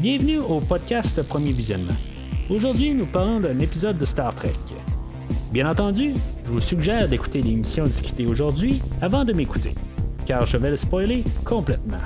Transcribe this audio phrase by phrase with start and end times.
[0.00, 1.92] Bienvenue au podcast Premier Visionnement.
[2.48, 4.54] Aujourd'hui, nous parlons d'un épisode de Star Trek.
[5.52, 6.14] Bien entendu,
[6.46, 9.74] je vous suggère d'écouter l'émission discutée aujourd'hui avant de m'écouter,
[10.24, 11.98] car je vais le spoiler complètement.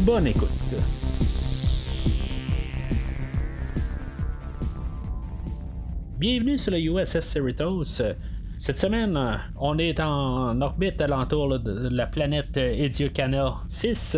[0.00, 0.48] Bonne écoute.
[6.18, 8.00] Bienvenue sur le USS Cerritos.
[8.56, 9.20] Cette semaine,
[9.60, 14.16] on est en orbite alentour de la planète Ediocana 6.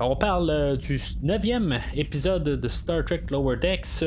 [0.00, 4.04] On parle du neuvième épisode de Star Trek Lower Decks.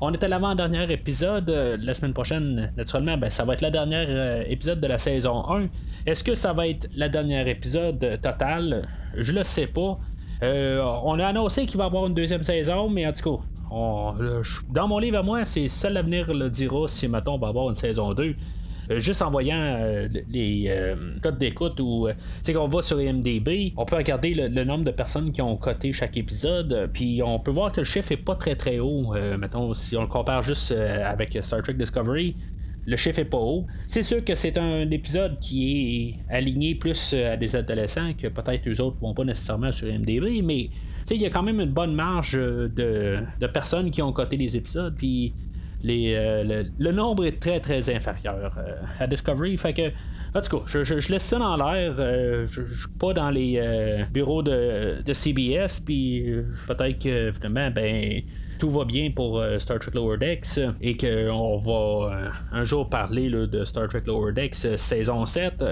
[0.00, 1.48] On est à l'avant-dernier épisode.
[1.48, 5.68] La semaine prochaine, naturellement, ben, ça va être le dernier épisode de la saison 1.
[6.06, 8.88] Est-ce que ça va être le dernier épisode total?
[9.16, 9.98] Je le sais pas.
[10.42, 13.44] Euh, on a annoncé qu'il va y avoir une deuxième saison, mais en tout cas,
[14.68, 17.68] dans mon livre à moi, c'est seul l'avenir le dira si, mettons, on va avoir
[17.68, 18.34] une saison 2.
[18.90, 22.08] Euh, juste en voyant euh, les codes d'écoute ou
[22.40, 25.92] c'est qu'on va sur IMDB, on peut regarder le, nombre de personnes qui ont coté
[25.92, 29.14] chaque épisode, puis on peut voir que le chiffre est pas très très haut.
[29.38, 32.36] mettons, si on le compare juste avec Star Trek Discovery,
[32.84, 33.66] le chiffre est pas haut.
[33.86, 38.68] C'est sûr que c'est un épisode qui est aligné plus à des adolescents que peut-être
[38.68, 40.70] eux autres vont pas nécessairement sur MDB, mais
[41.10, 44.94] il y a quand même une bonne marge de, personnes qui ont coté les épisodes,
[44.96, 45.32] puis
[45.84, 49.56] euh, le, nombre est très très inférieur euh, à Discovery.
[49.56, 49.88] Fait que,
[50.34, 51.94] en tout cas, je, laisse ça dans l'air.
[51.98, 53.60] Euh, je, je suis pas dans les
[54.12, 56.24] bureaux de, CBS, puis
[56.66, 58.22] peut-être que finalement, ben
[58.58, 63.64] tout va bien pour Star Trek Lower Decks et qu'on va un jour parler de
[63.64, 65.64] Star Trek Lower Decks saison 7,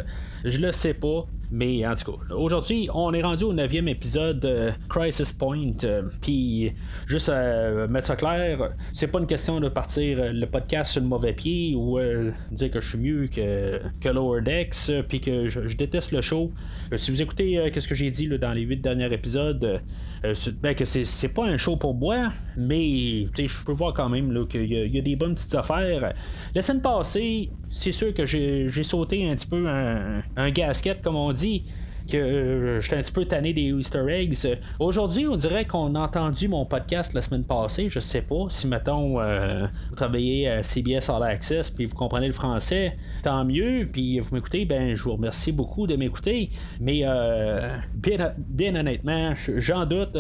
[0.44, 1.26] je le sais pas.
[1.52, 5.72] Mais en tout cas, aujourd'hui, on est rendu au neuvième épisode Crisis Point.
[6.20, 6.72] Puis,
[7.06, 11.08] juste à mettre ça clair, c'est pas une question de partir le podcast sur le
[11.08, 11.98] mauvais pied ou
[12.52, 16.52] dire que je suis mieux que, Lower Decks, puis que je, déteste le show.
[16.94, 19.80] si vous écoutez qu'est-ce que j'ai dit dans les huit derniers épisodes,
[20.62, 24.66] ben, que c'est pas un show pour boire, mais je peux voir quand même qu'il
[24.66, 26.12] y, a des bonnes petites affaires.
[26.54, 31.32] La semaine passée, c'est sûr que j'ai sauté un petit peu un gasket, comme on
[31.32, 31.64] dit
[32.10, 34.36] que euh, j'étais un petit peu tanné des Easter eggs.
[34.78, 37.88] Aujourd'hui, on dirait qu'on a entendu mon podcast la semaine passée.
[37.88, 42.26] Je sais pas si, mettons, euh, vous travaillez à CBS All Access puis vous comprenez
[42.26, 43.88] le français, tant mieux.
[43.90, 46.50] Puis vous m'écoutez, ben je vous remercie beaucoup de m'écouter.
[46.80, 50.16] Mais euh, bien, bien honnêtement, j'en doute.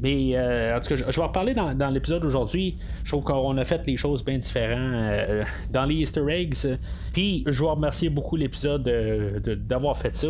[0.00, 0.38] mais
[0.72, 2.78] en tout cas, je, vais en reparler dans, l'épisode aujourd'hui.
[3.04, 6.78] Je trouve qu'on a fait les choses bien différentes dans les Easter eggs.
[7.12, 8.84] Puis je vous remercier beaucoup l'épisode
[9.66, 10.28] d'avoir fait ça.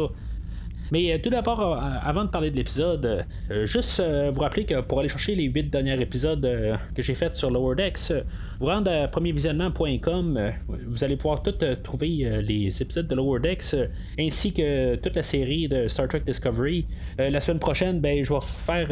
[0.92, 4.02] Mais euh, tout d'abord, euh, avant de parler de l'épisode, euh, juste
[4.32, 6.46] vous rappeler que pour aller chercher les 8 derniers épisodes
[6.94, 8.12] que j'ai fait sur Lower Decks,
[8.60, 13.76] vous rendez à premiervisionnement.com, vous allez pouvoir tout trouver les épisodes de Lower Decks
[14.18, 16.86] ainsi que toute la série de Star Trek Discovery.
[17.18, 18.88] la semaine prochaine, ben, je vais faire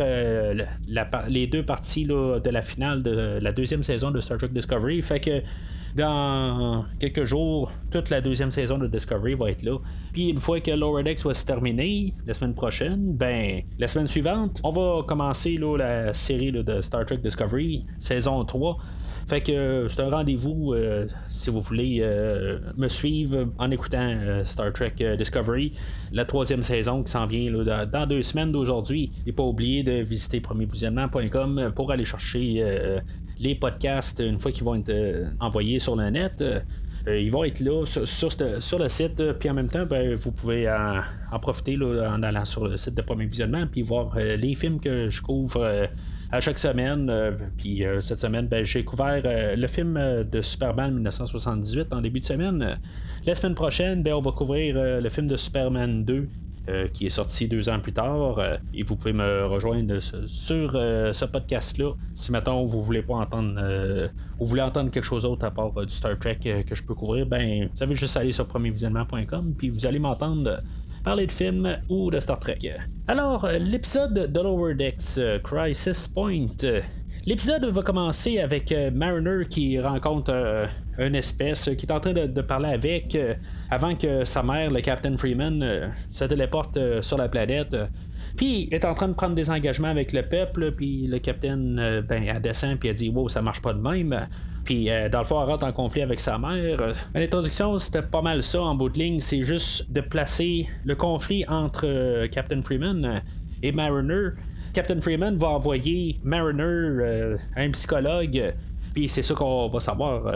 [1.28, 5.00] les deux parties de la finale de la deuxième saison de Star Trek Discovery.
[5.03, 5.43] Fait que
[5.94, 9.78] dans quelques jours, toute la deuxième saison de Discovery va être là.
[10.12, 14.60] Puis une fois que Lower va se terminer, la semaine prochaine, ben, la semaine suivante,
[14.65, 18.77] on va commencer la série de Star Trek Discovery, saison 3.
[19.27, 24.15] Fait que euh, c'est un rendez-vous euh, si vous voulez euh, me suivre en écoutant
[24.45, 25.73] Star Trek Discovery,
[26.12, 27.51] la troisième saison qui s'en vient
[27.87, 29.12] dans deux semaines d'aujourd'hui.
[29.27, 33.01] Et pas oublier de visiter premiervisionnement.com pour aller chercher
[33.39, 34.93] les podcasts une fois qu'ils vont être
[35.41, 36.45] envoyés sur le net.
[37.06, 41.39] ils vont être là sur, le site, puis en même temps, ben, vous pouvez en,
[41.39, 45.23] profiter en allant sur le site de Premier Visionnement, puis voir les films que je
[45.23, 45.89] couvre
[46.31, 47.09] à chaque semaine.
[47.11, 49.95] Euh, puis euh, cette semaine, ben, j'ai couvert euh, le film
[50.31, 52.79] de Superman 1978 en début de semaine.
[53.27, 56.29] La semaine prochaine, ben, on va couvrir le film de Superman 2.
[56.95, 58.41] qui est sorti deux ans plus tard.
[58.73, 61.93] et vous pouvez me rejoindre sur ce podcast-là.
[62.15, 63.61] Si maintenant vous voulez pas entendre
[64.41, 67.27] vous voulez entendre quelque chose d'autre à part du Star Trek que je peux couvrir,
[67.27, 70.62] ben vous savez juste aller sur premiervisionnement.com puis vous allez m'entendre
[71.04, 72.60] parler de films ou de Star Trek.
[73.06, 76.56] Alors, euh, l'épisode de Lower Decks, euh, Crisis Point.
[77.26, 80.67] L'épisode va commencer avec euh, Mariner qui rencontre
[80.99, 83.17] une espèce qui est en train de, parler avec
[83.70, 87.75] avant que sa mère, le Captain Freeman, se téléporte sur la planète.
[88.37, 92.23] Puis est en train de prendre des engagements avec le peuple, puis le capitaine, ben,
[92.23, 94.29] elle descend, puis elle dit Wow, ça marche pas de même.
[94.64, 96.94] Puis euh, dans rentre en conflit avec sa mère.
[97.14, 99.20] L'introduction, c'était pas mal ça en bout de ligne.
[99.20, 103.22] C'est juste de placer le conflit entre euh, Captain Freeman
[103.62, 104.31] et Mariner.
[104.72, 108.55] Captain Freeman va envoyer Mariner euh, à un psychologue.
[108.94, 110.32] Puis c'est ça qu'on va savoir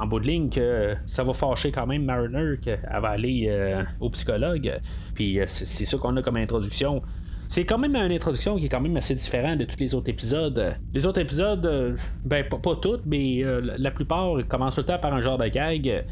[0.00, 3.52] en bout de ligne que ça va fâcher quand même Mariner qu'elle va aller
[4.00, 4.80] au psychologue.
[5.14, 7.02] Puis c'est ça qu'on a comme introduction.
[7.48, 10.10] C'est quand même une introduction qui est quand même assez différente de tous les autres
[10.10, 10.76] épisodes.
[10.94, 13.42] Les autres épisodes, ben pas, toutes, mais
[13.78, 16.04] la plupart commencent tout le temps par un genre de gag.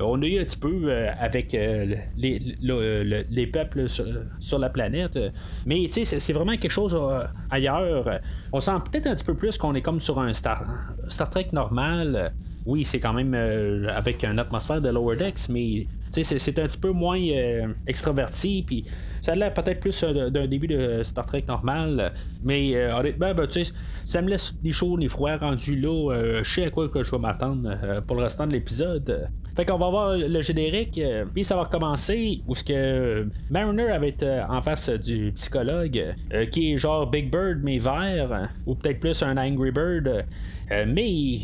[0.00, 0.90] on a eu un petit peu
[1.20, 5.18] avec les, les, peuples sur, la planète,
[5.66, 6.98] mais tu sais, c'est vraiment quelque chose
[7.50, 8.20] ailleurs.
[8.52, 10.64] On sent peut-être un petit peu plus qu'on est comme sur un Star,
[11.30, 12.32] Trek normal
[12.68, 16.78] oui, c'est quand même euh, avec une atmosphère de Lower Decks, mais c'est un petit
[16.78, 18.84] peu moins euh, extraverti, puis
[19.20, 22.12] ça a l'air peut-être plus euh, d'un début de Star Trek normal,
[22.42, 23.48] mais honnêtement, ben,
[24.04, 26.40] ça me laisse ni chaud ni froid rendu là.
[26.42, 29.28] je sais à quoi que je vais m'attendre pour le restant de l'épisode.
[29.54, 31.00] Fait qu'on va voir le générique,
[31.34, 34.14] puis ça va recommencer où ce que Mariner avait
[34.48, 36.14] en face du psychologue,
[36.52, 40.24] qui est genre Big Bird mais vert, ou peut-être plus un Angry Bird,
[40.86, 41.38] mais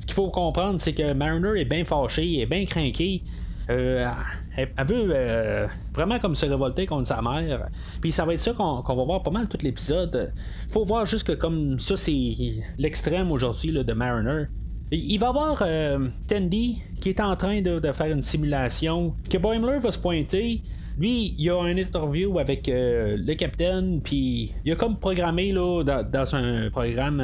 [0.00, 3.22] ce qu'il faut comprendre, c'est que Mariner est bien fâché, est bien craqué.
[3.70, 4.10] Euh,
[4.56, 7.68] elle, veut euh, vraiment comme se révolter contre sa mère.
[8.00, 10.32] Puis ça va être ça qu'on, va voir pas mal tout l'épisode.
[10.68, 12.34] Faut voir juste que comme ça, c'est
[12.78, 14.46] l'extrême aujourd'hui de Mariner.
[14.90, 19.14] Il va y avoir euh, Tandy qui est en train de, faire une simulation.
[19.30, 20.62] Que Boimler va se pointer.
[20.98, 26.34] Lui, il a un interview avec le capitaine, puis il a comme programmé là, dans,
[26.34, 27.18] un programme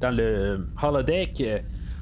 [0.00, 1.42] dans le holodeck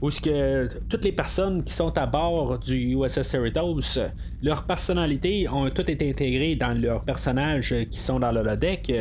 [0.00, 3.98] où ce que toutes les personnes qui sont à bord du USS Cerritos,
[4.42, 8.92] leurs personnalités ont toutes été intégrées dans leurs personnages qui sont dans le holodeck.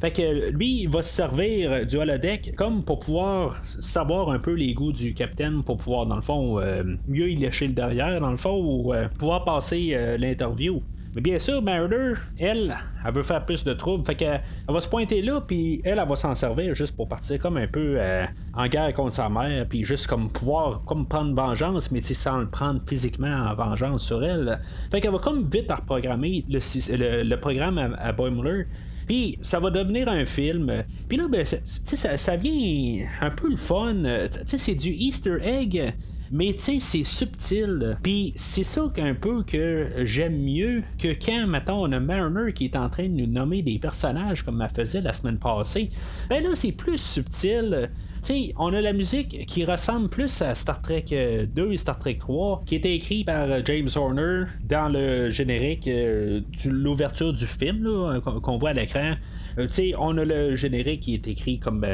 [0.00, 4.52] Fait que lui, il va se servir du holodeck comme pour pouvoir savoir un peu
[4.52, 8.18] les goûts du capitaine, pour pouvoir, dans le fond, euh, mieux y lécher le derrière,
[8.18, 10.82] dans le fond, ou euh, pouvoir passer euh, l'interview.
[11.14, 14.04] Mais bien sûr, Mariner, elle, elle veut faire plus de troubles.
[14.04, 17.38] Fait qu'elle va se pointer là, puis elle, elle va s'en servir juste pour partir
[17.40, 18.24] comme un peu euh,
[18.54, 22.48] en guerre contre sa mère, puis juste comme pouvoir comme prendre vengeance, mais sans le
[22.48, 24.60] prendre physiquement en vengeance sur elle.
[24.90, 28.66] Fait qu'elle va comme vite reprogrammer le, programme à, à Boimler.
[29.06, 30.84] Puis ça va devenir un film.
[31.08, 33.96] Puis là, ben, ça, ça vient un peu le fun.
[34.44, 35.94] C'est du Easter egg
[36.30, 37.98] mais tu sais, c'est subtil.
[38.02, 42.66] Puis c'est ça qu'un peu que j'aime mieux que quand, mettons, on a Mariner qui
[42.66, 45.90] est en train de nous nommer des personnages comme elle faisait la semaine passée.
[46.28, 47.90] Ben là, c'est plus subtil.
[48.22, 51.98] sais, on a la musique qui ressemble plus à Star Trek 2 euh, et Star
[51.98, 57.32] Trek 3, qui était écrit par euh, James Horner dans le générique euh, de l'ouverture
[57.32, 57.88] du film
[58.22, 59.14] qu'on voit à l'écran.
[59.68, 61.84] sais, on a le générique qui est écrit comme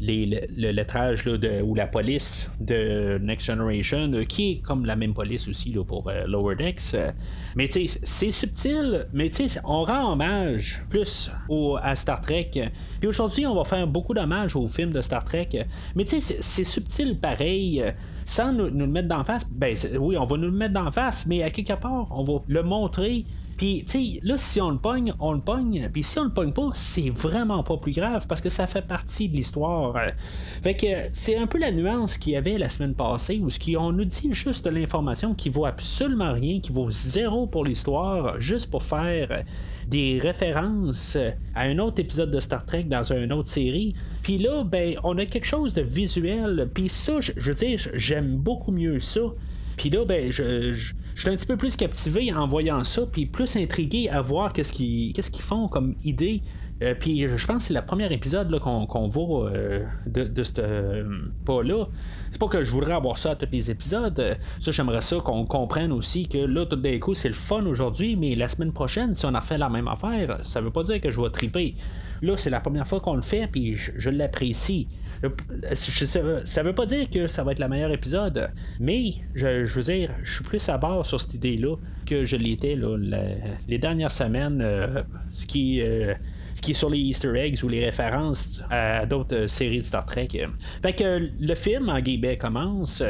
[0.00, 4.96] le, le, lettrage de, ou la police de Next Generation, euh, qui est comme la
[4.96, 6.94] même police aussi là, pour euh, Lower Decks.
[6.94, 7.10] Euh.
[7.56, 12.20] mais tu sais, c'est subtil, mais tu sais, on rend hommage plus au, à Star
[12.20, 12.50] Trek.
[12.98, 15.66] Puis aujourd'hui, on va faire beaucoup d'hommage au film de Star Trek.
[15.94, 17.84] Mais tu sais, c'est subtil pareil
[18.24, 20.92] sans nous, nous, le mettre d'en face, ben oui, on va nous le mettre d'en
[20.92, 23.24] face, mais à quelque part, on va le montrer
[23.60, 25.90] puis, tu sais, là, si on le pogne, on le pogne.
[25.92, 28.80] Puis si on le pogne pas, c'est vraiment pas plus grave parce que ça fait
[28.80, 29.94] partie de l'histoire.
[30.62, 33.92] Fait que c'est un peu la nuance qu'il y avait la semaine passée où on
[33.92, 38.70] nous dit juste de l'information qui vaut absolument rien, qui vaut zéro pour l'histoire, juste
[38.70, 39.44] pour faire
[39.86, 41.18] des références
[41.54, 43.92] à un autre épisode de Star Trek dans une autre série.
[44.22, 46.70] Puis là, ben, on a quelque chose de visuel.
[46.72, 49.20] Puis ça, je, veux dire, j'aime beaucoup mieux ça.
[49.76, 53.56] Puis là, ben, je suis un petit peu plus captivé en voyant ça, puis plus
[53.56, 56.42] intrigué à voir qu'est-ce qu'ils qu'est-ce qu'ils font comme idée.
[56.82, 61.04] Euh, puis je pense que c'est le premier épisode qu'on voit euh, de, ce euh,
[61.44, 61.86] pas-là.
[62.30, 64.38] C'est pas que je voudrais avoir ça à tous les épisodes.
[64.58, 68.16] Ça, j'aimerais ça qu'on comprenne aussi que là, tout d'un coup, c'est le fun aujourd'hui,
[68.16, 71.00] mais la semaine prochaine, si on a fait la même affaire, ça veut pas dire
[71.00, 71.74] que je vais triper.
[72.22, 74.88] Là, c'est la première fois qu'on le fait, puis je l'apprécie.
[75.64, 80.10] Ça veut pas dire que ça va être le meilleur épisode, mais je, veux dire,
[80.22, 82.78] je suis plus à bord sur cette idée-là que je l'étais
[83.68, 84.64] les dernières semaines.
[85.32, 85.82] Ce qui
[86.60, 90.28] qui est sur les Easter eggs ou les références à d'autres séries de Star Trek.
[90.82, 93.02] Fait que le film en guillemets commence.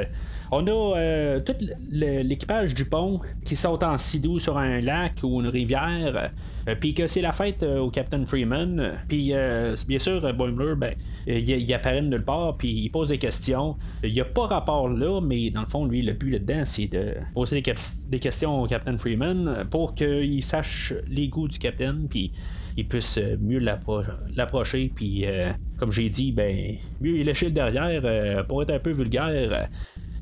[0.52, 1.54] On a euh, tout
[1.90, 6.32] l'équipage du pont qui saute en sidou sur un lac ou une rivière.
[6.68, 8.98] Euh, puis que c'est la fête euh, au Captain Freeman.
[9.08, 9.32] Puis
[9.86, 10.94] bien sûr, Boimler, ben,
[11.26, 13.76] il, apparaît de nulle part, puis il pose des questions.
[14.02, 16.88] Il n'y a pas rapport là, mais dans le fond, lui, le but là-dedans, c'est
[16.88, 22.32] de poser des, questions au Captain Freeman pour qu'il sache les goûts du Captain, puis
[22.76, 24.90] il puisse mieux l'approcher.
[24.94, 25.24] Puis,
[25.78, 29.68] comme j'ai dit, ben, mieux il le derrière pour être un peu vulgaire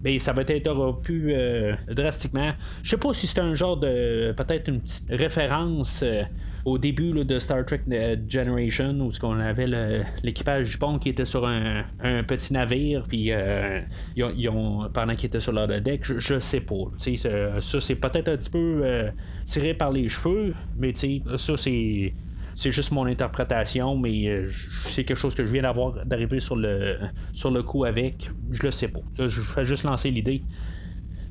[0.01, 2.53] ben, ça va être interrompu euh, drastiquement.
[2.83, 4.33] Je sais pas si c'est un genre de.
[4.37, 6.03] peut-être une petite référence.
[6.03, 6.23] Euh,
[6.65, 9.67] au début de Star Trek euh, Generation, où ce qu'on avait
[10.23, 11.85] l'équipage du pont qui était sur un,
[12.27, 13.31] petit navire, puis
[14.17, 16.75] ils ont, pendant qu'ils étaient sur leur deck, je, sais pas.
[16.99, 18.83] ça, c'est peut-être un petit peu
[19.45, 22.13] tiré par les cheveux, mais ça, c'est
[22.59, 24.45] c'est juste mon interprétation, mais
[24.83, 26.99] c'est quelque chose que je viens d'avoir d'arriver sur le,
[27.33, 28.33] sur le coup avec.
[28.51, 28.99] Je le sais pas.
[29.17, 30.43] Je fais juste lancer l'idée.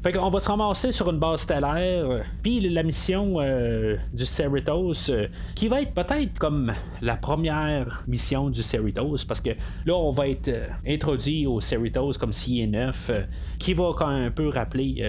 [0.08, 5.10] Fait qu'on va se ramasser sur une base stellaire, puis la mission euh, du Cerritos,
[5.10, 6.72] euh, qui va être peut-être comme
[7.02, 9.50] la première mission du Cerritos, parce que
[9.86, 13.12] là, on va être euh, introduit au Cerritos comme s'il est neuf,
[13.60, 15.04] qui va quand même un peu rappeler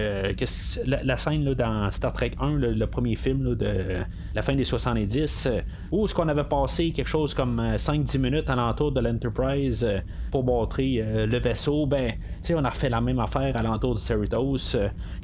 [0.85, 4.03] la, scène dans Star Trek 1, le, premier film de
[4.35, 5.47] la fin des 70,
[5.91, 9.87] où ce qu'on avait passé quelque chose comme 5-10 minutes à l'entour de l'Enterprise
[10.29, 13.95] pour montrer le vaisseau, ben, tu sais, on a refait la même affaire à l'entour
[13.95, 14.75] du Cerritos.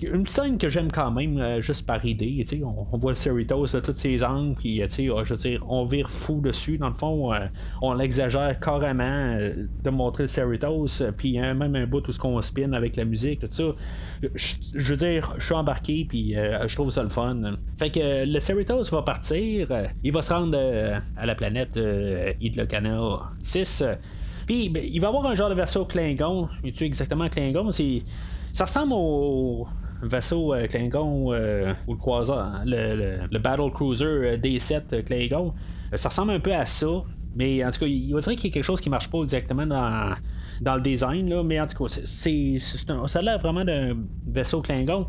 [0.04, 2.44] Euh, une scène que j'aime quand même, euh, juste par idée.
[2.64, 5.86] On, on voit le Cerritos de tous ses angles, puis euh, je veux dire, on
[5.86, 6.78] vire fou dessus.
[6.78, 7.32] Dans le fond,
[7.82, 9.38] on l'exagère carrément
[9.84, 13.40] de montrer le Cerritos, puis même un bout tout ce qu'on spin avec la musique,
[13.40, 13.64] tout ça.
[14.34, 17.58] Je, veux dire, je suis embarqué, puis je trouve ça le fun.
[17.78, 19.68] Fait que le Cerritos va partir,
[20.04, 20.58] il va se rendre
[21.18, 21.80] à la planète
[22.42, 23.84] Idlocana 6.
[24.46, 26.50] Puis ben, il va avoir un genre de vaisseau Klingon.
[26.76, 27.72] tu exactement Klingon?
[27.72, 28.04] C'est
[28.56, 29.68] ça ressemble au
[30.02, 35.54] vaisseau euh, Klingon euh, ou le croiseur, le, Battle Cruiser euh, D7 Klingon.
[35.94, 36.88] ça ressemble un peu à ça.
[37.36, 39.22] Mais en tout cas, il va dire qu'il y a quelque chose qui marche pas
[39.22, 40.16] exactement dans,
[40.62, 44.62] dans le design, là, mais en tout cas, c'est, ça a l'air vraiment d'un vaisseau
[44.62, 45.08] Klingon.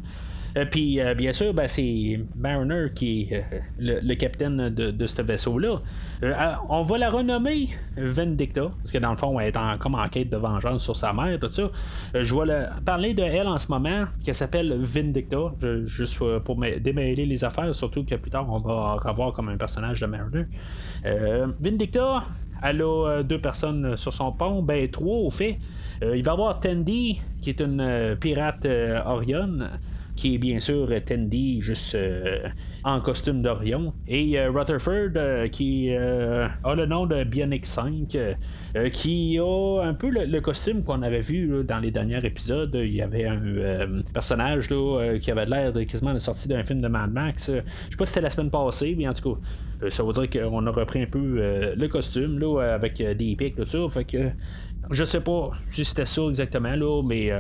[0.57, 5.23] Euh, puis, euh, bien sûr, ben, c'est Mariner qui est euh, le, capitaine de, ce
[5.23, 5.81] vaisseau-là.
[6.69, 10.09] on va la renommer Vendicta, parce que dans le fond, elle est en, comme en
[10.09, 11.71] quête de vengeance sur sa mère, tout ça.
[12.15, 15.53] je vais parler de elle en ce moment, qui s'appelle Vindicta,
[15.85, 20.01] juste pour démêler les affaires, surtout que plus tard, on va revoir comme un personnage
[20.01, 20.45] de Mariner.
[21.61, 22.25] Vindicta,
[22.63, 25.59] elle a deux personnes sur son pont, ben trois au fait.
[26.03, 28.67] il va y avoir Tandy, qui est une pirate
[29.05, 29.69] Orion
[30.17, 32.49] qui est bien sûr Tendy, juste euh,
[32.85, 38.17] en costume d'Orion, et euh, Rutherford, euh, qui a le nom de Bionic 5,
[38.93, 42.75] qui a un peu le, costume qu'on avait vu dans les derniers épisodes.
[42.75, 46.89] Il y avait un personnage là, qui avait l'air quasiment de sortie d'un film de
[46.89, 47.51] Mad Max.
[47.51, 50.31] Je sais pas si c'était la semaine passée, mais en tout cas, ça veut dire
[50.31, 53.79] qu'on a repris un peu le costume là, avec des pics, tout ça.
[53.91, 54.31] Fait que
[54.91, 57.33] je sais pas si c'était ça exactement, là, mais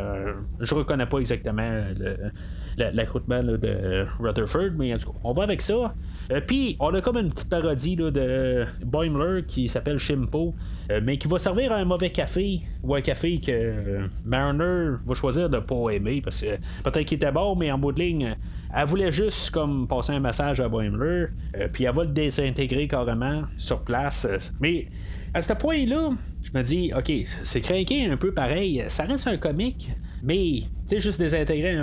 [0.60, 2.30] je reconnais pas exactement le,
[2.78, 5.94] l'accroutement de Rutherford, mais en tout cas, on va avec ça.
[6.30, 10.54] Euh, puis, on a comme une petite parodie de Boimler qui s'appelle Shimpo,
[10.90, 15.14] euh, mais qui va servir à un mauvais café, ou un café que Mariner va
[15.14, 18.36] choisir de pas aimer, parce que peut-être qu'il était bon, mais en bout de ligne,
[18.74, 21.26] elle voulait juste comme passer un message à Boimler,
[21.56, 24.26] euh, puis elle va le désintégrer carrément sur place.
[24.60, 24.88] mais
[25.34, 26.10] à ce point-là,
[26.46, 27.12] je me dis, ok,
[27.42, 28.84] c'est craqué un peu pareil.
[28.88, 29.90] Ça reste un comique,
[30.22, 31.76] mais tu sais, juste désintégrer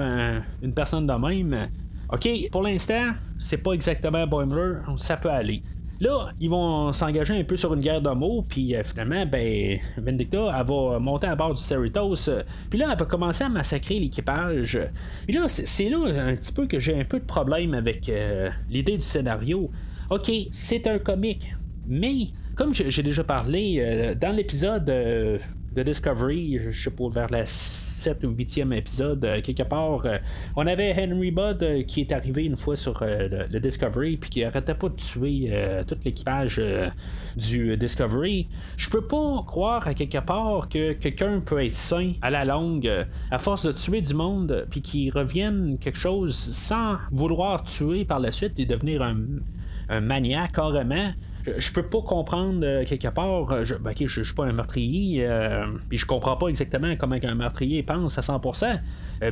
[0.62, 1.70] une personne de même.
[2.12, 5.63] Ok, pour l'instant, c'est pas exactement Boimler, ça peut aller.
[6.00, 9.79] Là, ils vont s'engager un peu sur une guerre de mots, puis euh, finalement, ben,
[9.98, 12.29] Vendicta, elle va monter à bord du Cerritos,
[12.70, 14.79] puis là, elle va commencer à massacrer l'équipage.
[15.25, 18.50] Puis là, c'est là un petit peu que j'ai un peu de problème avec euh,
[18.70, 19.70] l'idée du scénario.
[20.10, 21.55] Ok, c'est un comique,
[21.88, 25.39] mais comme j'ai déjà parlé, euh, dans l'épisode euh,
[25.74, 30.03] de Discovery, je sais pas, vers la 7 ou 8e épisode, euh, quelque part,
[30.55, 34.75] on avait Henry Budd qui est arrivé une fois sur le, Discovery, puis qui arrêtait
[34.75, 35.50] pas de tuer
[35.88, 36.62] tout l'équipage
[37.36, 38.50] du Discovery.
[38.77, 42.91] Je peux pas croire à quelque part que quelqu'un peut être sain à la longue,
[43.31, 48.19] à force de tuer du monde, puis qu'il revienne quelque chose sans vouloir tuer par
[48.19, 49.17] la suite et devenir un,
[49.89, 51.13] un maniaque carrément
[51.45, 53.51] je, peux pas comprendre euh, quelque part.
[53.51, 57.17] Euh, je, ben, je, suis pas un meurtrier, euh, puis je comprends pas exactement comment
[57.21, 58.79] un meurtrier pense à 100%.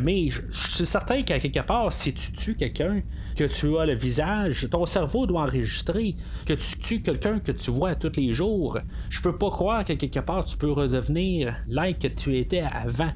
[0.02, 3.02] mais je, suis certain qu'à quelque part, si tu tues quelqu'un,
[3.36, 6.16] que tu as le visage, ton cerveau doit enregistrer
[6.46, 8.78] que tu tues quelqu'un que tu vois tous les jours.
[9.10, 13.12] Je peux pas croire qu'à quelque part tu peux redevenir l'être que tu étais avant.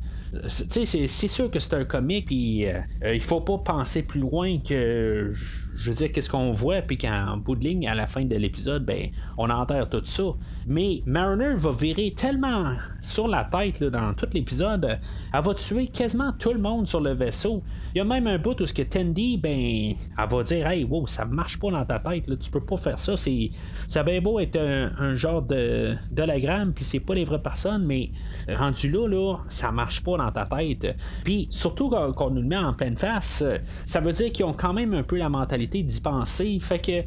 [0.47, 2.65] C'est sûr que c'est un comique, puis
[3.05, 5.33] il faut pas penser plus loin que
[5.75, 8.36] je veux dire, qu'est-ce qu'on voit, puis qu'en bout de ligne, à la fin de
[8.36, 10.24] l'épisode, ben, on enterre tout ça.
[10.67, 15.00] Mais Mariner va virer tellement sur la tête dans tout l'épisode,
[15.34, 17.62] elle va tuer quasiment tout le monde sur le vaisseau.
[17.94, 20.84] Il y a même un bout où ce que Tandy, ben, elle va dire, hey,
[20.84, 23.15] wow, ça marche pas dans ta tête, là, tu peux pas faire ça.
[23.15, 23.51] C'est,
[23.88, 28.12] ça bien beau être un, genre de d'hologramme, puis c'est pas les vraies personnes, mais
[28.50, 30.96] rendu là, là, ça marche pas dans ta tête.
[31.24, 33.44] Puis surtout quand, nous le met en pleine face,
[33.86, 36.57] ça veut dire qu'ils ont quand même un peu la mentalité d'y penser.
[36.62, 37.03] Fait que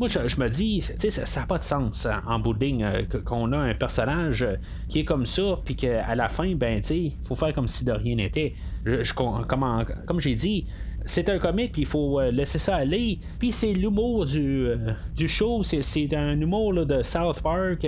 [0.00, 3.58] moi, je, me dis, ça n'a pas de sens hein, en bout euh, qu'on a
[3.58, 4.56] un personnage euh,
[4.88, 7.92] qui est comme ça, puis qu'à la fin, ben, il faut faire comme si de
[7.92, 8.54] rien n'était.
[9.14, 10.64] comme, comme j'ai dit,
[11.04, 13.18] c'est un comique, puis il faut laisser ça aller.
[13.38, 14.68] Puis c'est l'humour du,
[15.14, 17.86] du show, c'est un humour de South Park.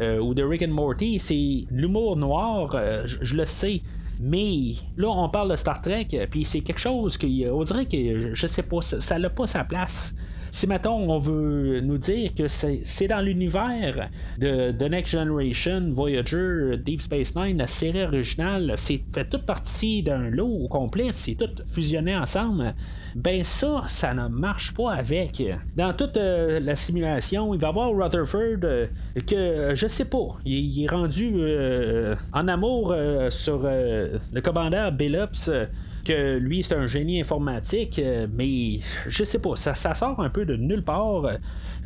[0.00, 2.74] ou de Rick and Morty, c'est l'humour noir,
[3.20, 3.82] je le sais,
[4.22, 8.34] mais là, on parle de Star Trek, puis c'est quelque chose qui, on dirait que,
[8.34, 10.14] je sais pas, ça n'a pas sa place
[10.52, 16.76] si mettons on veut nous dire que c'est dans l'univers de The Next Generation, Voyager,
[16.76, 21.36] Deep Space Nine, la série originale, c'est fait toute partie d'un lot au complet, c'est
[21.36, 22.74] tout fusionné ensemble,
[23.16, 25.42] ben ça, ça ne marche pas avec.
[25.74, 28.86] Dans toute euh, la simulation, il va y avoir Rutherford euh,
[29.26, 31.32] que euh, je sais pas, il, est rendu
[32.34, 32.94] en amour
[33.30, 35.50] sur le commandeur Billups
[36.04, 40.44] que lui c'est un génie informatique, euh, mais je sais pas, ça, sort un peu
[40.44, 41.24] de nulle part.
[41.24, 41.36] Euh,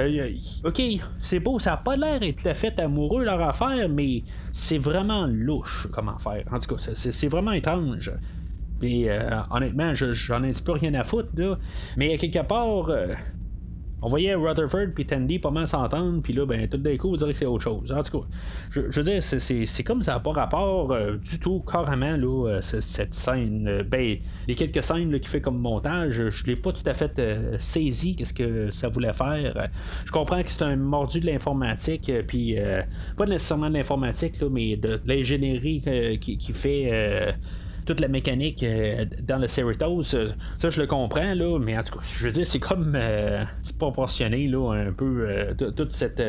[0.00, 0.30] euh,
[0.64, 0.82] ok,
[1.18, 4.78] c'est beau, ça a pas l'air d'être tout à fait amoureux leur affaire, mais c'est
[4.78, 6.44] vraiment louche comment faire.
[6.50, 8.12] En tout cas, c'est vraiment étrange.
[8.82, 9.08] Et
[9.50, 11.56] honnêtement, j'en ai un petit peu rien à foutre, là.
[11.96, 12.90] Mais quelque part,
[14.02, 17.16] on voyait Rutherford puis Tandy pas mal s'entendre, puis là, ben, tout d'un coup, on
[17.16, 17.90] dirait que c'est autre chose.
[17.92, 18.26] En tout cas,
[18.70, 22.60] je, veux dire, c'est comme ça n'a pas rapport euh, du tout, carrément, là, euh,
[22.60, 23.66] cette scène.
[23.66, 27.20] Euh, ben, les quelques scènes qu'il fait comme montage, je l'ai pas tout à fait
[27.58, 29.70] saisi, qu'est-ce que ça voulait faire.
[30.04, 32.56] Je comprends que c'est un mordu de l'informatique, puis
[33.16, 37.34] pas nécessairement de l'informatique, mais de l'ingénierie qui, qui, fait
[37.86, 40.28] toute la mécanique euh, dans le Cerritos, euh,
[40.58, 43.44] ça je le comprends, là, mais en tout cas, je veux dire, c'est comme euh,
[43.78, 46.22] proportionné là, un peu toute cette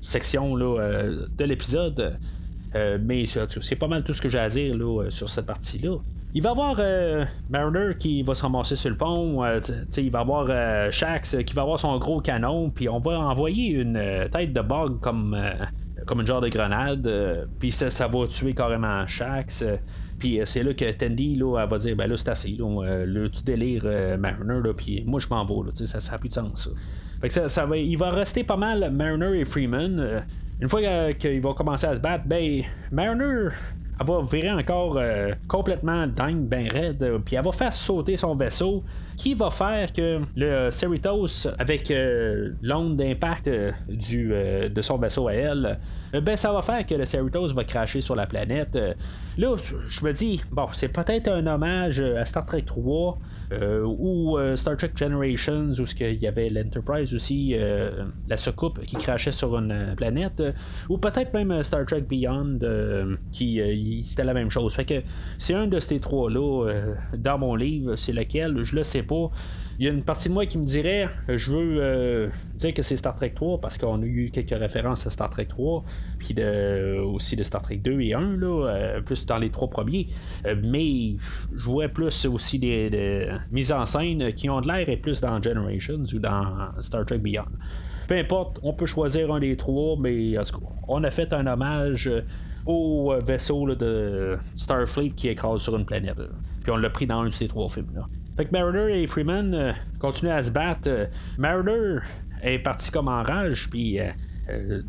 [0.00, 1.02] section là,
[1.36, 2.18] de l'épisode.
[3.00, 5.96] mais c'est pas mal tout ce que j'ai à dire là, sur cette partie-là.
[6.34, 6.80] Il va y avoir
[7.48, 9.42] Mariner qui va se ramasser sur le pont.
[9.96, 12.70] il va y avoir Shax qui va avoir son gros canon.
[12.70, 15.36] Puis on va envoyer une tête de bug comme,
[16.06, 17.48] comme une genre de grenade.
[17.58, 19.64] puis ça, ça va tuer carrément Shax.
[20.18, 22.64] Puis euh, c'est là que Tandy là, elle va dire ben là c'est assez, là,
[22.64, 26.18] euh, le, tu délire euh, Mariner, là, puis moi je m'en vais, là, ça n'a
[26.18, 26.64] plus de sens.
[26.64, 26.70] Ça.
[27.20, 30.24] Fait que ça, ça, va, il va rester pas mal Mariner et Freeman.
[30.60, 33.48] une fois qu'il va commencer à se battre, ben Mariner
[34.00, 35.00] elle va virer encore
[35.48, 38.84] complètement dingue, ben raide, puis elle va faire sauter son vaisseau,
[39.18, 41.92] qui va faire que le Cerritos, avec
[42.62, 43.50] l'onde d'impact
[43.88, 45.78] du de son vaisseau à elle,
[46.12, 48.78] ben ça va faire que le Cerritos va cracher sur la planète.
[49.38, 49.56] Là,
[49.88, 53.18] je me dis, bon, c'est peut-être un hommage à Star Trek 3
[53.52, 58.84] euh, ou euh, Star Trek Generations, où il y avait l'Enterprise aussi, euh, la soucoupe
[58.84, 60.42] qui crachait sur une planète,
[60.88, 62.58] ou peut-être même Star Trek Beyond,
[63.32, 64.74] qui c'était la même chose.
[64.74, 65.02] Fait que
[65.38, 66.82] c'est un de ces trois-là
[67.16, 69.02] dans mon livre, c'est lequel, je le sais
[69.78, 72.82] Il y a une partie de moi qui me dirait je veux euh, dire que
[72.82, 75.84] c'est Star Trek 3 parce qu'on a eu quelques références à Star Trek 3,
[76.18, 76.34] puis
[77.04, 80.08] aussi de Star Trek 2 et 1, là, euh, plus dans les trois premiers.
[80.46, 81.16] Euh, mais
[81.54, 85.40] je vois plus aussi des, mises en scène qui ont de l'air et plus dans
[85.40, 87.44] Generations ou dans Star Trek Beyond.
[88.08, 91.32] Peu importe, on peut choisir un des trois, mais en tout cas, on a fait
[91.32, 92.10] un hommage
[92.66, 96.18] au vaisseau de Starfleet qui écrase sur une planète.
[96.62, 98.04] Puis on l'a pris dans un de ces trois films.
[98.38, 100.88] Fait que Mariner et Freeman euh, continuent à se battre.
[100.88, 101.06] Euh,
[101.38, 101.98] Mariner
[102.40, 104.12] est parti comme en rage, puis euh,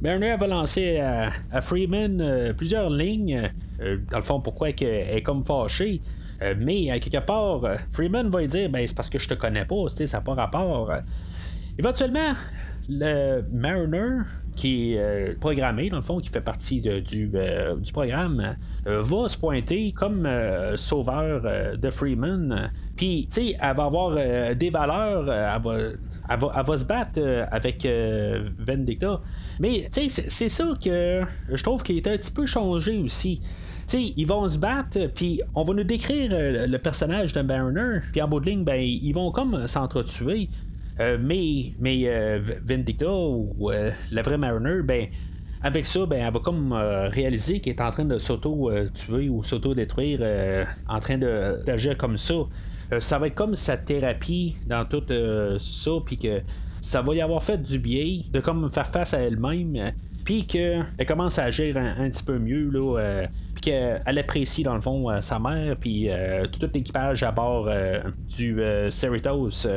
[0.03, 3.51] Mariner va lancer à, Freeman plusieurs lignes.
[4.11, 5.99] dans le fond, pourquoi elle est comme fâchée?
[6.57, 9.89] mais quelque part, Freeman va lui dire ben, c'est parce que je te connais pas,
[9.89, 10.93] ça n'a pas rapport.
[11.77, 12.33] Éventuellement,
[12.89, 14.23] le Mariner,
[14.55, 19.01] qui est euh, programmé, dans le fond, qui fait partie du, euh, du, programme, euh,
[19.01, 20.27] va se pointer comme
[20.75, 22.71] sauveur de Freeman.
[22.97, 24.15] Puis, tu sais, elle va avoir
[24.55, 25.77] des valeurs, elle va,
[26.29, 27.21] elle, va, se battre
[27.51, 27.87] avec
[28.59, 29.21] Vendetta.
[29.59, 33.41] Mais, tu sais, c'est ça que je trouve qu'il est un petit peu changé aussi.
[33.85, 38.21] sais, ils vont se battre, puis on va nous décrire le personnage de Mariner, puis
[38.21, 40.49] en bout de ligne, ben, ils vont comme s'entretuer.
[40.99, 45.07] Euh, mais mais euh, Vindicta ou euh, la vraie Mariner, ben
[45.61, 50.65] avec ça, ben, elle va comme réaliser qu'elle est en train de s'auto-tuer ou s'auto-détruire,
[50.87, 52.35] en train d'agir comme ça.
[52.99, 55.03] ça va être comme sa thérapie dans tout
[55.59, 56.39] ça, puis que
[56.79, 59.91] ça va y avoir fait du bien de comme faire face à elle-même,
[60.23, 62.71] puis qu'elle commence à agir un, petit peu mieux,
[63.53, 66.07] puis qu'elle apprécie dans le fond sa mère, puis
[66.53, 67.69] tout, l'équipage à bord
[68.29, 69.67] du Cerritos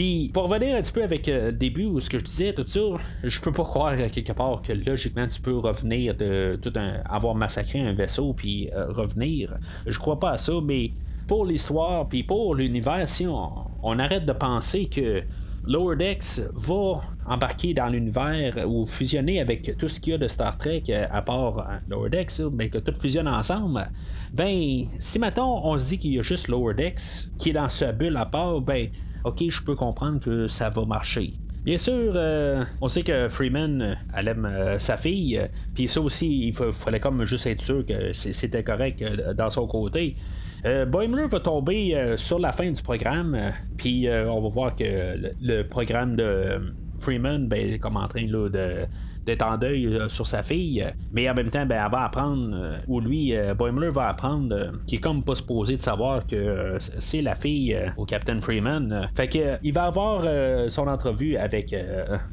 [0.00, 2.54] puis pour revenir un petit peu avec euh, le début où ce que je disais,
[2.54, 2.80] tout ça,
[3.22, 7.34] je peux pas croire quelque part que logiquement tu peux revenir de tout un, avoir
[7.34, 9.58] massacré un vaisseau puis euh, revenir.
[9.86, 10.92] Je crois pas à ça, mais
[11.28, 15.22] pour l'histoire puis pour l'univers, si on, arrête de penser que
[15.66, 20.28] Lower Decks va embarquer dans l'univers ou fusionner avec tout ce qu'il y a de
[20.28, 23.86] Star Trek à part Lower Decks, ben, que tout fusionne ensemble,
[24.32, 27.68] ben, si maintenant on se dit qu'il y a juste Lower Decks qui est dans
[27.68, 28.88] ce bulle à part, ben,
[29.24, 31.34] ok, je peux comprendre que ça va marcher.
[31.62, 35.38] Bien sûr, euh, on sait que Freeman, euh, elle aime euh, sa fille,
[35.74, 39.04] puis ça aussi, il fallait comme juste être sûr que c'était correct
[39.36, 40.16] dans son côté.
[40.62, 43.34] Boimler va tomber sur la fin du programme,
[43.78, 48.50] puis on va voir que le, programme de Freeman ben, est comme en train là,
[48.50, 48.86] de
[49.24, 52.50] d'être en deuil euh, sur sa fille, mais en même temps, ben, elle va apprendre,
[52.54, 56.78] euh, ou lui, euh, Boimler va apprendre, qui est comme pas supposé de savoir que
[56.98, 59.08] c'est la fille au Captain Freeman.
[59.14, 60.24] Fait que il va avoir
[60.70, 61.74] son entrevue avec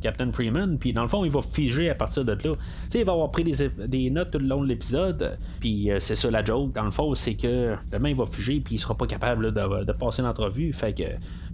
[0.02, 2.38] Captain Freeman, puis dans le fond, il va figer à partir de là.
[2.38, 2.52] Tu
[2.90, 6.32] sais, il va avoir pris des, notes tout le long de l'épisode, puis c'est ça
[6.32, 9.08] la joke, dans le fond, c'est que demain il va figer, puis il sera pas
[9.08, 10.72] capable de, de passer l'entrevue.
[10.74, 11.04] Fait que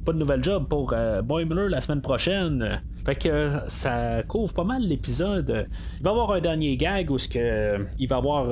[0.03, 2.81] pas de nouvelle job pour euh, Boimler la semaine prochaine.
[3.05, 5.67] Fait que ça couvre pas mal l'épisode.
[5.99, 8.47] Il va y avoir un dernier gag où ce que, il va y avoir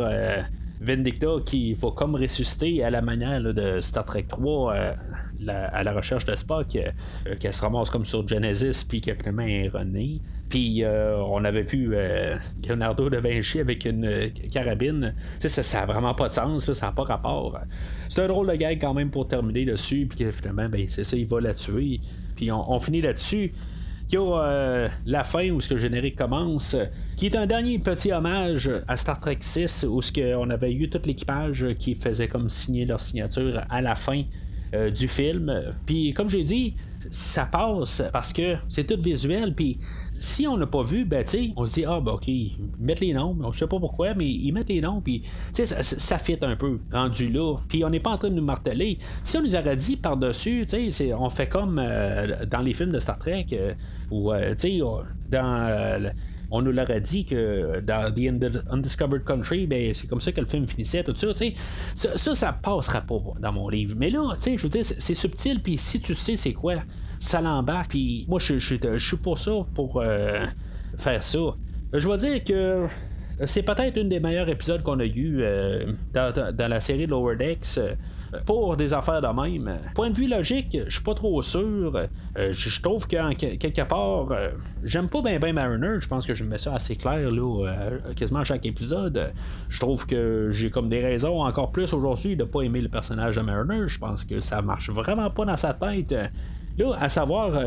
[0.82, 4.94] euh, Vindicta qui va comme ressusciter à la manière de Star Trek 3 euh,
[5.48, 9.44] à la recherche de Spock, euh, qu'elle se ramasse comme sur Genesis, puis qu'elle finalement
[9.44, 11.96] est rené Puis euh, on avait vu
[12.68, 15.16] Leonardo da Vinci avec une carabine.
[15.40, 17.60] Ça, ça vraiment pas de sens, ça n'a pas rapport.
[18.10, 21.16] C'est un drôle de gag quand même pour terminer dessus, puis finalement, ben, c'est ça,
[21.18, 22.00] il va la tuer.
[22.36, 23.54] Puis on finit là-dessus
[24.14, 26.76] y a euh, la fin où ce que le générique commence,
[27.16, 30.90] qui est un dernier petit hommage à Star Trek 6 où ce on avait eu
[30.90, 34.24] tout l'équipage qui faisait comme signer leur signature à la fin
[34.74, 35.74] euh, du film.
[35.86, 36.76] Puis comme j'ai dit,
[37.10, 39.54] ça passe parce que c'est tout visuel.
[39.54, 39.78] Puis
[40.22, 43.00] si on n'a pas vu, ben tu on se dit ah ben ok, ils mettent
[43.00, 46.38] les noms, on sait pas pourquoi, mais ils mettent les noms, puis ça, ça fit
[46.42, 47.58] un peu rendu là.
[47.68, 49.00] Puis on n'est pas en train de nous marteler.
[49.24, 52.76] Si on nous aurait dit par dessus, tu sais, on fait comme euh, dans les
[52.76, 53.74] films de Star Trek, euh,
[54.12, 54.80] ou tu sais,
[55.30, 56.12] dans
[56.52, 60.48] on nous l'aurait dit que dans The Undiscovered Country, ben, c'est comme ça que le
[60.48, 61.54] film finissait, tout ça, tu sais.
[61.96, 63.96] Ça, ça, ça, passera pas dans mon livre.
[63.98, 66.76] Mais là, tu sais, je veux dire, c'est subtil, puis si tu sais c'est quoi,
[67.22, 70.46] ça l'embarque, puis moi, je suis pour ça, pour euh,
[70.98, 71.40] faire ça.
[71.94, 72.88] Je vais dire que
[73.46, 77.80] c'est peut-être une des meilleurs épisodes qu'on a eu euh, dans, la série Lower Decks
[78.46, 79.78] pour des affaires de même.
[79.96, 81.96] Point de vue logique, je suis pas trop sûr.
[82.38, 84.50] Euh, je trouve qu'en quelque part, euh,
[84.84, 86.00] j'aime pas bien ben Mariner.
[86.00, 89.34] Je pense que je mets ça assez clair là, euh, quasiment à chaque épisode.
[89.70, 93.36] Je trouve que j'ai comme des raisons encore plus aujourd'hui de pas aimer le personnage
[93.36, 93.88] de Mariner.
[93.88, 96.16] Je pense que ça marche vraiment pas dans sa tête.
[96.78, 97.60] Là, à savoir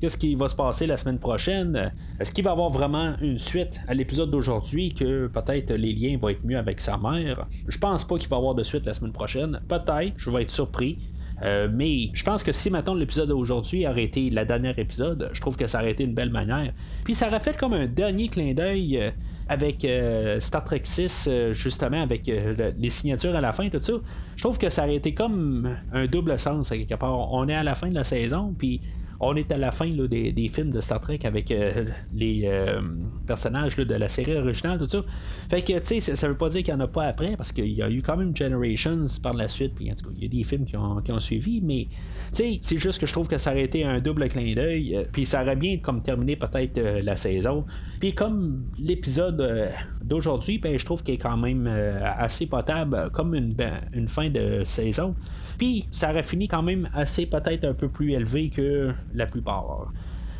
[0.00, 3.38] qu'est-ce qui va se passer la semaine prochaine, est-ce qu'il va y avoir vraiment une
[3.38, 7.46] suite à l'épisode d'aujourd'hui que peut-être les liens vont être mieux avec sa mère?
[7.68, 9.60] Je pense pas qu'il va y avoir de suite la semaine prochaine.
[9.68, 10.98] Peut-être, je vais être surpris.
[11.42, 15.40] Euh, mais je pense que si maintenant l'épisode d'aujourd'hui aurait été la dernière épisode, je
[15.40, 16.72] trouve que ça aurait été une belle manière.
[17.04, 19.10] Puis ça aurait fait comme un dernier clin d'œil euh,
[19.48, 22.30] avec euh, Star Trek 6, justement, avec
[22.78, 23.94] les signatures à la fin, tout ça.
[24.36, 27.32] Je trouve que ça aurait été comme un double sens quelque part.
[27.32, 28.80] On est à la fin de la saison, puis
[29.20, 32.80] on est à la fin des, films de Star Trek avec euh, les euh,
[33.26, 35.02] personnages de la série originale, tout ça.
[35.50, 37.52] Fait que, tu sais, ça, veut pas dire qu'il n'y en a pas après, parce
[37.52, 40.22] qu'il y a eu quand même Generations par la suite, puis en tout cas, il
[40.22, 41.88] y a des films qui ont, suivi, mais,
[42.32, 44.96] tu sais, c'est juste que je trouve que ça aurait été un double clin d'œil,
[44.96, 47.66] euh, puis ça aurait bien comme terminé peut-être la saison.
[47.98, 49.70] Puis comme l'épisode
[50.02, 54.30] d'aujourd'hui, ben, je trouve qu'il est quand même assez potable, comme une, ben, une fin
[54.30, 55.14] de saison.
[55.58, 59.92] Puis ça aurait fini quand même assez peut-être un peu plus élevé que la plupart.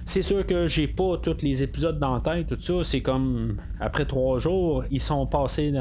[0.05, 2.83] C'est sûr que j'ai pas tous les épisodes dans la tête, tout ça.
[2.83, 5.73] C'est comme après trois jours, ils sont passés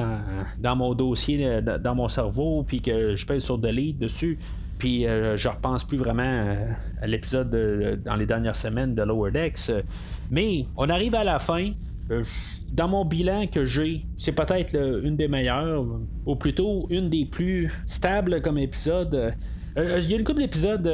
[0.60, 4.38] dans, mon dossier, dans mon cerveau, puis que je paye sur Delete dessus.
[4.78, 6.72] Puis euh, je repense plus vraiment euh,
[7.02, 7.50] à l'épisode
[8.06, 9.72] dans les dernières semaines de Lower Decks.
[10.32, 11.72] Mais on arrive à la fin.
[12.12, 12.24] Euh,
[12.72, 15.86] dans mon bilan que j'ai, c'est peut-être une des meilleures,
[16.28, 19.34] ou plutôt une des plus stables comme épisode.
[19.76, 20.88] Il y a une couple d'épisodes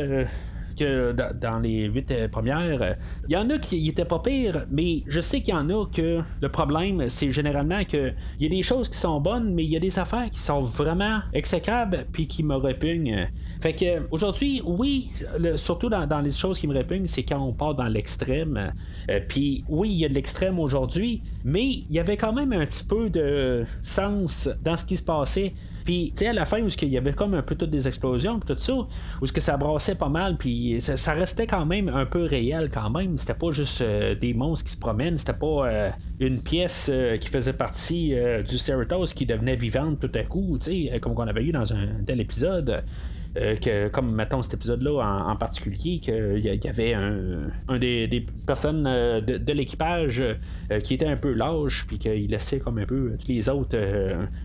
[0.75, 2.95] que dans les huit euh, premières,
[3.27, 5.85] il y en a qui étaient pas pires, mais je sais qu'il y en a
[5.85, 9.63] que le problème, c'est généralement que il y a des choses qui sont bonnes, mais
[9.63, 13.27] il y a des affaires qui sont vraiment exécrables puis qui me répugnent.
[13.61, 15.11] Fait que aujourd'hui, oui,
[15.55, 18.73] surtout dans, les choses qui me répugnent, c'est quand on part dans l'extrême.
[19.09, 22.53] Euh, puis oui, il y a de l'extrême aujourd'hui, mais il y avait quand même
[22.53, 25.53] un petit peu de sens dans ce qui se passait.
[25.85, 27.87] Puis, tu sais, à la fin, où il y avait comme un peu toutes des
[27.87, 31.89] explosions, tout ça, où ce que ça brassait pas mal, puis ça, restait quand même
[31.89, 33.19] un peu réel quand même.
[33.19, 37.17] C'était pas juste euh, des monstres qui se promènent, c'était pas euh, une pièce euh,
[37.17, 38.15] qui faisait partie
[38.47, 41.71] du Cerritos qui devenait vivante tout à coup, tu sais, comme on avait eu dans
[41.71, 42.83] un tel épisode.
[43.35, 50.23] Que, comme mettons cet épisode-là en, particulier, qu'il y avait un, des, personnes de, l'équipage
[50.83, 53.77] qui était un peu lâche, puis qu'il laissait comme un peu tous les autres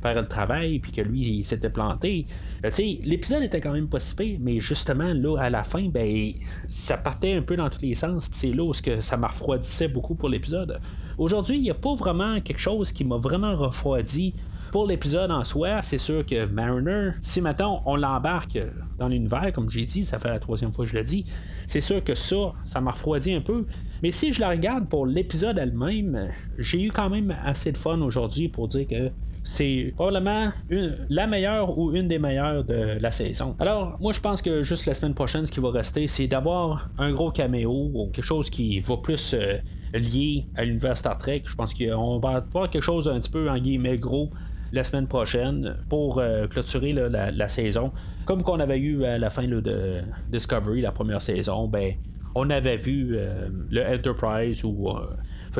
[0.02, 2.26] faire le travail, puis que lui, il s'était planté.
[2.62, 6.32] l'épisode était quand même pas si mais justement, là, à la fin, ben,
[6.68, 9.88] ça partait un peu dans tous les sens, puis c'est là où ça m'a refroidissait
[9.88, 10.80] beaucoup pour l'épisode.
[11.18, 14.34] Aujourd'hui, il n'y a pas vraiment quelque chose qui m'a vraiment refroidi.
[14.70, 18.58] Pour l'épisode en soi, c'est sûr que Mariner, si maintenant on l'embarque
[18.98, 21.24] dans l'univers, comme j'ai dit, ça fait la troisième fois que je le dis,
[21.66, 23.66] c'est sûr que ça, ça m'a refroidi un peu.
[24.02, 28.00] Mais si je la regarde pour l'épisode elle-même, j'ai eu quand même assez de fun
[28.00, 29.10] aujourd'hui pour dire que
[29.42, 33.56] c'est probablement la meilleure ou une des meilleures de la saison.
[33.58, 36.90] Alors, moi, je pense que juste la semaine prochaine, ce qui va rester, c'est d'avoir
[36.98, 39.56] un gros caméo ou quelque chose qui va plus euh,
[39.94, 41.42] lié à l'univers Star Trek.
[41.44, 44.30] Je pense qu'on va avoir quelque chose un petit peu en guillemets gros
[44.72, 47.92] la semaine prochaine pour euh, clôturer la, saison.
[48.24, 51.94] Comme qu'on avait eu à la fin de Discovery, la première saison, ben
[52.34, 54.88] on avait vu euh, le Enterprise ou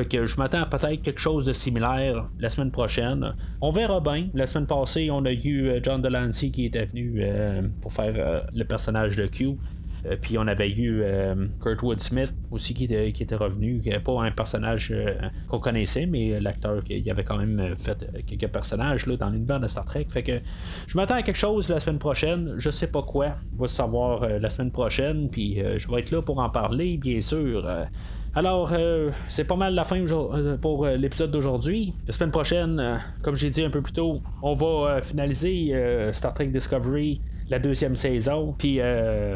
[0.09, 3.33] que je m'attends à peut-être quelque chose de similaire la semaine prochaine.
[3.59, 4.29] On verra bien.
[4.33, 8.13] La semaine passée, on a eu euh, John Delancey qui était venu euh, pour faire
[8.15, 9.57] euh, le personnage de Q.
[10.21, 11.03] puis on avait eu
[11.61, 14.93] Kurtwood Smith aussi qui était, qui était revenu, pas un personnage
[15.47, 19.67] qu'on connaissait, mais l'acteur qui avait quand même fait quelques personnages là, dans l'univers de
[19.67, 20.07] Star Trek.
[20.09, 20.39] Fait que
[20.87, 22.55] je m'attends à quelque chose la semaine prochaine.
[22.57, 23.35] Je sais pas quoi.
[23.57, 25.29] On va savoir la semaine prochaine.
[25.29, 27.65] Puis je vais être là pour en parler, bien sûr.
[28.33, 31.93] Alors, euh, c'est pas mal la fin euh, pour euh, l'épisode d'aujourd'hui.
[32.07, 35.73] La semaine prochaine, comme j'ai dit un peu plus tôt, on va finaliser
[36.13, 37.19] Star Trek Discovery,
[37.51, 38.55] la deuxième saison.
[38.57, 38.79] Puis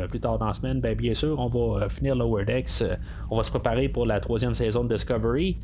[0.09, 2.83] plus tard dans la semaine, ben, bien sûr, on va finir Lower Decks.
[3.29, 5.57] on va se préparer pour la troisième saison de Discovery.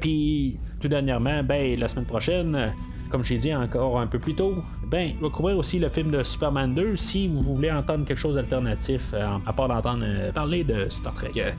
[0.00, 2.72] Puis, tout dernièrement, ben, la semaine prochaine,
[3.10, 6.10] comme j'ai dit encore un peu plus tôt, ben, on va couvrir aussi le film
[6.10, 9.14] de Superman 2 si vous voulez entendre quelque chose d'alternatif,
[9.46, 11.54] à part d'entendre parler de Star Trek.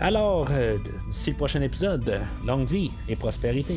[0.00, 0.76] Alors, euh,
[1.08, 3.76] d'ici le prochain épisode, longue vie et prospérité.